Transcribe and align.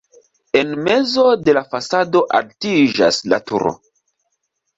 En 0.61 0.69
mezo 0.87 1.25
de 1.49 1.55
la 1.57 1.63
fasado 1.73 2.23
altiĝas 2.41 3.21
la 3.35 3.41
turo. 3.53 3.77